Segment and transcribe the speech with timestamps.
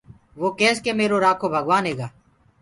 [0.39, 2.07] وو ڪيس ڪي ميرو رکو ڀگوآن هيگآ۔